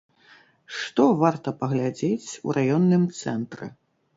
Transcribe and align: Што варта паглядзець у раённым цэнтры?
Што 0.77 1.03
варта 1.23 1.53
паглядзець 1.61 2.29
у 2.49 2.57
раённым 2.59 3.05
цэнтры? 3.21 3.71